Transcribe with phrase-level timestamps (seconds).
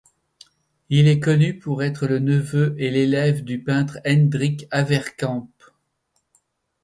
[0.89, 5.47] Il est connu pour être le neveu et l'élève du peintre Hendrick Avercamp.